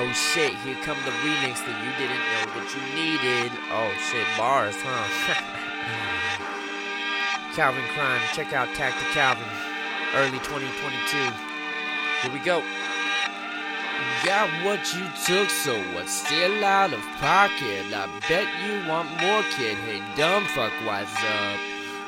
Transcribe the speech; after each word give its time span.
Oh 0.00 0.12
shit, 0.12 0.54
here 0.62 0.76
come 0.84 0.96
the 1.04 1.10
remix 1.26 1.58
that 1.66 1.74
you 1.82 1.90
didn't 1.98 2.22
know 2.22 2.46
that 2.54 2.70
you 2.70 2.78
needed. 2.94 3.50
Oh 3.74 3.90
shit, 3.98 4.24
bars, 4.38 4.76
huh? 4.78 5.34
Calvin 7.56 7.82
Crime, 7.94 8.20
check 8.32 8.52
out 8.52 8.68
Tactic 8.78 9.08
Calvin, 9.10 9.42
early 10.14 10.38
2022. 10.46 11.18
Here 12.22 12.32
we 12.32 12.38
go. 12.38 12.62
Got 14.22 14.48
what 14.64 14.78
you 14.94 15.02
took, 15.26 15.50
so 15.50 15.74
what's 15.94 16.12
still 16.12 16.64
out 16.64 16.92
of 16.92 17.02
pocket? 17.18 17.90
I 17.90 18.06
bet 18.28 18.46
you 18.62 18.88
want 18.88 19.10
more, 19.20 19.42
kid. 19.58 19.78
Hey, 19.78 20.00
dumb 20.14 20.44
fuck, 20.54 20.70
what's 20.86 21.10
up? 21.10 21.58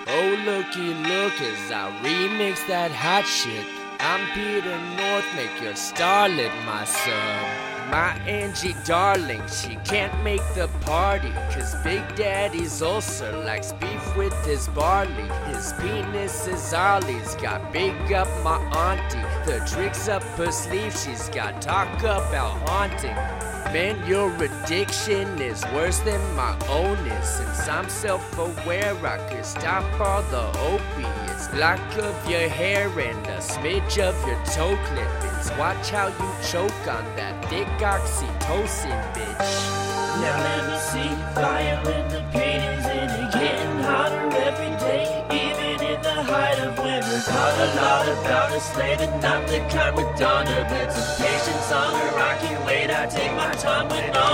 Oh, 0.06 0.38
looky, 0.46 0.94
look 0.94 1.34
as 1.42 1.72
I 1.72 1.90
remix 2.06 2.64
that 2.68 2.92
hot 2.92 3.26
shit. 3.26 3.66
I'm 3.98 4.24
Peter 4.30 4.78
North, 4.94 5.26
make 5.34 5.60
your 5.60 5.74
starlet 5.74 6.54
my 6.64 6.84
sub. 6.84 7.69
My 7.90 8.12
Angie 8.24 8.76
darling, 8.84 9.42
she 9.48 9.74
can't 9.84 10.22
make 10.22 10.42
the 10.54 10.68
party. 10.82 11.32
Cause 11.52 11.74
Big 11.82 12.02
Daddy's 12.14 12.82
ulcer 12.82 13.32
likes 13.38 13.72
beef 13.72 14.16
with 14.16 14.32
his 14.46 14.68
barley. 14.68 15.28
His 15.48 15.72
penis 15.80 16.46
is 16.46 16.72
Ollie's, 16.72 17.34
got 17.34 17.72
big 17.72 18.12
up 18.12 18.28
my 18.44 18.58
auntie. 18.76 19.18
The 19.44 19.58
tricks 19.68 20.06
up 20.06 20.22
her 20.38 20.52
sleeve, 20.52 20.96
she's 20.96 21.28
got 21.30 21.60
talk 21.60 21.98
about 21.98 22.68
haunting. 22.68 23.16
Man, 23.74 24.06
your 24.06 24.32
addiction 24.36 25.40
is 25.40 25.64
worse 25.74 25.98
than 25.98 26.20
my 26.36 26.56
own 26.68 26.96
is. 26.98 27.39
I'm 27.70 27.88
self 27.88 28.36
aware, 28.36 28.96
I 29.06 29.18
could 29.30 29.46
stop 29.46 29.84
all 30.00 30.22
the 30.22 30.44
opiates. 30.58 31.54
Lock 31.54 31.80
of 31.98 32.14
your 32.28 32.48
hair 32.48 32.88
and 32.88 33.26
a 33.28 33.38
smidge 33.38 33.98
of 33.98 34.16
your 34.26 34.36
toe 34.44 34.76
clippings. 34.86 35.50
Watch 35.56 35.90
how 35.90 36.08
you 36.08 36.30
choke 36.50 36.86
on 36.88 37.04
that 37.14 37.34
thick 37.48 37.68
oxytocin, 37.78 39.00
bitch. 39.14 39.80
Now 40.20 40.36
let 40.46 40.62
me 40.68 40.78
see 40.90 41.10
fire 41.32 41.78
in 41.94 42.08
the 42.10 42.22
paintings 42.32 42.84
and 42.86 43.10
it 43.22 43.32
getting 43.32 43.78
hotter 43.86 44.26
every 44.48 44.74
day, 44.82 45.06
even 45.30 45.94
in 45.94 46.02
the 46.02 46.22
height 46.24 46.58
of 46.58 46.76
winter. 46.76 47.20
Taught 47.24 47.56
a 47.56 47.68
lot 47.80 48.08
about 48.18 48.50
a 48.52 48.60
slave 48.60 49.00
and 49.00 49.22
not 49.22 49.46
the 49.46 49.60
kind 49.70 49.94
with 49.96 50.10
Donder. 50.18 50.66
But 50.68 50.92
some 50.92 51.24
patience 51.24 51.72
on 51.72 51.94
I 51.94 52.36
can 52.42 52.66
wait. 52.66 52.90
I 52.90 53.06
take 53.06 53.32
my 53.34 53.52
time 53.54 53.88
when 53.88 54.16
on 54.16 54.29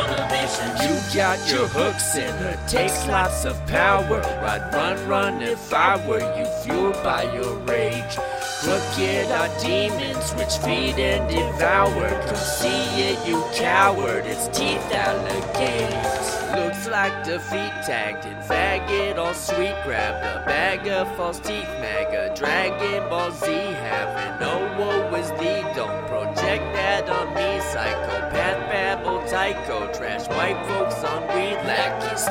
a 0.58 0.72
mission. 0.72 0.94
You 0.94 1.14
got 1.14 1.50
your 1.50 1.66
hooks 1.68 2.16
in 2.16 2.34
her, 2.36 2.58
takes 2.68 3.06
lots 3.06 3.44
of 3.44 3.54
power. 3.66 4.20
I'd 4.22 4.72
run, 4.72 5.08
run 5.08 5.42
if 5.42 5.72
I 5.72 5.96
were 6.06 6.20
you, 6.38 6.46
fueled 6.62 7.02
by 7.02 7.22
your 7.34 7.56
rage. 7.60 8.16
Crooked 8.62 9.30
are 9.30 9.60
demons 9.60 10.32
which 10.32 10.56
feed 10.58 10.98
and 10.98 11.28
devour. 11.28 12.08
Come 12.26 12.36
see 12.36 13.02
it, 13.08 13.28
you 13.28 13.44
coward, 13.54 14.24
it's 14.26 14.48
teeth 14.48 14.80
alligators. 14.92 16.36
Looks 16.56 16.88
like 16.88 17.24
defeat 17.24 17.72
tagged 17.86 18.24
in 18.24 18.36
faggot, 18.38 19.18
all 19.18 19.34
sweet. 19.34 19.76
Grab 19.84 20.14
the 20.22 20.44
bag 20.46 20.88
of 20.88 21.14
false 21.16 21.38
teeth, 21.38 21.68
maga. 21.80 22.32
Dragon 22.34 23.08
Ball 23.10 23.30
Z 23.30 23.46
having 23.46 24.15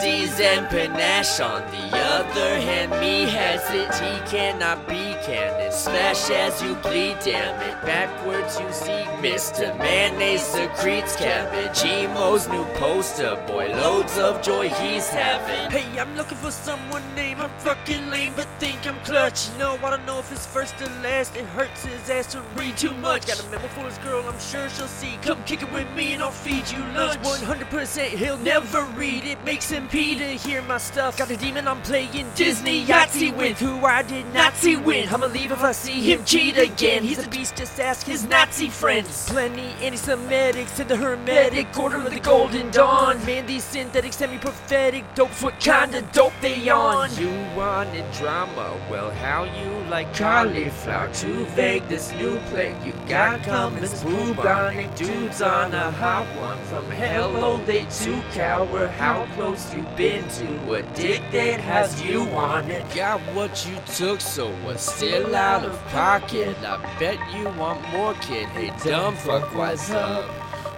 and 0.05 0.69
panache. 0.69 1.39
On 1.39 1.61
the 1.71 1.97
other 1.97 2.59
hand, 2.59 2.91
me 3.01 3.23
has 3.23 3.63
it, 3.71 3.93
he 3.95 4.19
cannot 4.29 4.87
be 4.87 5.14
canon. 5.25 5.71
Smash 5.71 6.29
as 6.29 6.61
you 6.61 6.75
bleed, 6.75 7.17
damn 7.23 7.59
it. 7.61 7.81
Backwards 7.85 8.59
you 8.59 8.71
see 8.71 9.03
Mr. 9.25 9.77
Mayonnaise 9.77 10.41
secretes 10.41 11.15
cabbage. 11.15 11.83
Emo's 11.83 12.47
new 12.47 12.63
poster, 12.75 13.35
boy, 13.47 13.67
loads 13.69 14.17
of 14.17 14.41
joy 14.41 14.69
he's 14.69 15.09
having. 15.09 15.71
Hey, 15.71 15.99
I'm 15.99 16.15
looking 16.15 16.37
for 16.37 16.51
someone 16.51 17.03
named 17.15 17.41
I'm 17.41 17.49
fucking 17.59 18.09
lame, 18.09 18.33
but 18.35 18.47
think 18.59 18.85
I'm 18.87 18.99
clutch. 19.03 19.49
You 19.49 19.57
know, 19.59 19.79
I 19.83 19.89
don't 19.89 20.05
know 20.05 20.19
if 20.19 20.31
it's 20.31 20.45
first 20.45 20.79
or 20.81 20.89
last. 21.01 21.35
It 21.35 21.45
hurts 21.45 21.85
his 21.85 22.09
ass 22.09 22.31
to 22.33 22.41
read 22.55 22.77
too 22.77 22.93
much. 22.93 23.25
Got 23.27 23.43
a 23.43 23.49
memo 23.49 23.67
for 23.69 23.81
his 23.81 23.97
girl, 23.99 24.23
I'm 24.27 24.39
sure 24.39 24.69
she'll 24.69 24.87
see. 24.87 25.17
Come 25.21 25.43
kick 25.43 25.63
it 25.63 25.71
with 25.71 25.89
me 25.95 26.13
and 26.13 26.21
I'll 26.21 26.31
feed 26.31 26.69
you 26.71 26.79
lunch. 26.93 27.21
100% 27.23 28.07
he'll 28.09 28.37
never 28.37 28.83
read. 28.97 29.25
It 29.25 29.43
makes 29.43 29.69
him 29.69 29.87
pee 29.87 30.17
to 30.17 30.25
hear 30.25 30.61
my 30.61 30.77
stuff. 30.77 31.17
Got 31.17 31.31
a 31.31 31.37
demon 31.37 31.67
I'm 31.67 31.81
playing 31.81 32.27
Disney 32.35 32.85
Yahtzee 32.85 33.35
with, 33.35 33.59
who 33.59 33.83
I 33.85 34.03
did 34.03 34.31
not 34.33 34.53
see 34.55 34.75
win. 34.75 35.07
I'ma 35.15 35.27
leave 35.27 35.53
if 35.53 35.63
I 35.63 35.71
see 35.71 36.11
him 36.11 36.25
cheat 36.25 36.57
again. 36.57 37.01
He's 37.01 37.25
a 37.25 37.29
beast, 37.29 37.55
just 37.55 37.79
ask 37.79 38.05
his 38.05 38.25
Nazi 38.25 38.67
friends. 38.67 39.29
Plenty 39.29 39.73
anti-Semitics 39.81 40.77
in 40.77 40.89
the 40.89 40.97
Hermetic 40.97 41.79
Order 41.79 42.05
of 42.05 42.13
the 42.13 42.19
Golden 42.19 42.69
Dawn. 42.69 43.25
Man, 43.25 43.45
these 43.45 43.63
synthetic, 43.63 44.11
semi-prophetic 44.11 45.05
dopes, 45.15 45.41
what 45.41 45.57
kind 45.63 45.95
of 45.95 46.11
dope 46.11 46.33
they 46.41 46.67
on? 46.67 47.15
You 47.15 47.29
wanted 47.55 48.03
drama, 48.11 48.77
well, 48.91 49.09
how 49.11 49.45
you 49.45 49.89
like 49.89 50.13
cauliflower? 50.13 51.09
Too 51.13 51.45
vague, 51.45 51.87
this 51.87 52.11
new 52.15 52.37
plague 52.49 52.75
you 52.85 52.91
got 53.07 53.41
coming. 53.43 53.83
Bubonic 53.83 54.93
dudes 54.97 55.41
on 55.41 55.73
a 55.73 55.91
hot 55.91 56.25
one 56.41 56.57
from 56.65 56.91
hello, 56.91 57.55
they 57.65 57.85
too 57.85 58.21
cower. 58.33 58.87
How 58.87 59.25
close 59.35 59.73
you 59.73 59.83
been 59.95 60.27
to 60.27 60.73
addicted? 60.73 61.61
Has 61.61 62.03
you 62.03 62.23
on 62.31 62.69
it? 62.69 62.83
Got 62.93 63.21
what 63.33 63.65
you 63.65 63.77
took, 63.95 64.19
so 64.19 64.51
what's 64.65 65.04
still 65.07 65.35
out 65.35 65.63
of 65.63 65.79
pocket? 65.87 66.57
I 66.63 66.77
bet 66.99 67.19
you 67.33 67.45
want 67.59 67.81
more, 67.91 68.13
kid. 68.15 68.47
Hey, 68.49 68.71
dumb 68.83 69.15
fuck, 69.15 69.53
what's 69.55 69.91
up? 69.91 70.29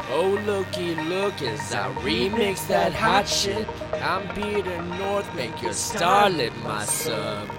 Oh, 0.10 0.40
looky, 0.46 0.96
look 0.96 1.42
as 1.42 1.74
I 1.74 1.94
remix 1.96 2.68
that 2.68 2.94
hot 2.94 3.28
shit. 3.28 3.68
I'm 4.02 4.28
Peter 4.36 4.82
North, 5.00 5.34
make 5.36 5.62
your 5.62 5.72
starlet 5.72 6.56
my 6.64 6.86
sub. 6.86 7.50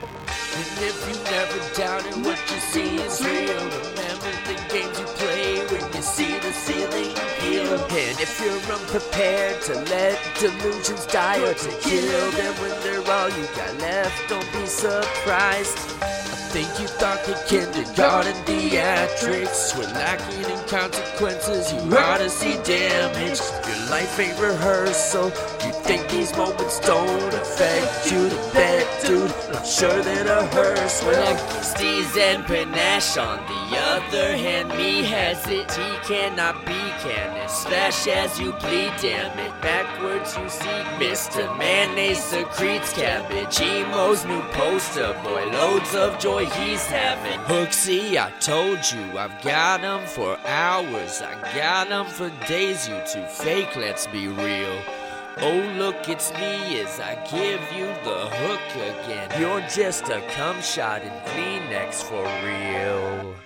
And 0.58 0.66
if 0.80 0.98
you 1.08 1.14
never 1.24 1.74
doubted 1.74 2.24
what 2.24 2.38
you 2.50 2.58
see 2.72 2.96
is 2.96 3.20
real, 3.22 3.64
remember 3.84 4.32
the 4.48 4.56
games 4.72 4.98
you 4.98 5.06
play 5.20 5.58
when 5.66 5.92
you 5.92 6.02
see 6.02 6.38
the 6.38 6.52
ceiling 6.52 7.14
heal. 7.40 7.78
And 7.78 8.20
if 8.20 8.40
you're 8.40 8.74
unprepared 8.74 9.62
to 9.62 9.74
let 9.92 10.18
delusions 10.38 11.06
die 11.06 11.40
or 11.40 11.54
to 11.54 11.68
kill 11.80 12.30
them 12.32 12.54
when 12.60 12.74
they're 12.82 13.12
all 13.12 13.28
you 13.28 13.46
got 13.56 13.78
left, 13.78 14.28
don't 14.28 14.52
be 14.52 14.66
surprised. 14.66 16.27
Think 16.48 16.80
you 16.80 16.86
thought 16.86 17.22
the 17.24 17.34
kindergarten 17.46 18.32
theatrics 18.46 19.76
were 19.76 19.84
lacking 19.92 20.50
in 20.50 20.58
consequences. 20.66 21.70
You 21.74 21.96
ought 21.98 22.18
to 22.18 22.30
see 22.30 22.54
damage. 22.64 23.38
Your 23.68 23.90
life 23.90 24.18
ain't 24.18 24.40
rehearsal. 24.40 25.26
You 25.26 25.77
think 25.88 26.06
these 26.10 26.36
moments 26.36 26.80
don't 26.80 27.32
affect 27.32 28.12
you 28.12 28.28
to 28.28 28.36
bet, 28.52 28.86
dude. 29.06 29.32
I'm 29.56 29.64
sure 29.64 30.02
that 30.02 30.26
a 30.26 30.44
hearse 30.54 31.02
will 31.02 31.18
like 31.18 31.38
steez 31.64 32.14
and 32.14 32.44
panache. 32.44 33.16
On 33.16 33.38
the 33.46 33.78
other 33.78 34.36
hand, 34.36 34.68
me 34.76 35.02
has 35.04 35.40
it. 35.46 35.72
He 35.72 35.90
cannot 36.06 36.66
be 36.66 36.78
canon. 37.00 37.48
Smash 37.48 38.06
as 38.06 38.38
you 38.38 38.52
bleed, 38.60 38.92
damn 39.00 39.38
it. 39.38 39.62
Backwards 39.62 40.36
you 40.36 40.46
see 40.50 40.82
Mr. 41.00 41.56
Mayonnaise 41.56 42.22
secretes 42.22 42.92
cabbage. 42.92 43.58
Emo's 43.58 44.26
new 44.26 44.42
poster, 44.52 45.14
boy. 45.24 45.46
Loads 45.52 45.94
of 45.94 46.18
joy 46.18 46.44
he's 46.44 46.84
having. 46.84 47.40
Hooksy, 47.46 48.18
I 48.18 48.30
told 48.40 48.80
you 48.92 49.18
I've 49.18 49.40
got 49.40 49.82
'em 49.82 50.06
for 50.06 50.36
hours. 50.44 51.22
I 51.22 51.32
got 51.56 51.90
'em 51.90 52.04
for 52.04 52.28
days. 52.46 52.86
You 52.86 53.00
two 53.10 53.24
fake, 53.42 53.74
let's 53.74 54.06
be 54.06 54.28
real. 54.28 54.76
Oh, 55.40 55.74
look, 55.78 56.08
it's 56.08 56.32
me 56.32 56.80
as 56.80 56.98
I 56.98 57.14
give 57.30 57.62
you 57.72 57.86
the 58.02 58.28
hook 58.28 58.74
again. 58.74 59.40
You're 59.40 59.60
just 59.68 60.08
a 60.08 60.20
cum 60.32 60.60
shot 60.60 61.02
in 61.02 61.10
Kleenex 61.10 62.02
for 62.02 62.24
real. 62.44 63.36